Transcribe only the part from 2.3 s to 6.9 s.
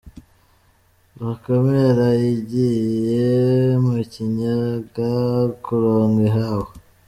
igiye mukinyaga kuronka ihaho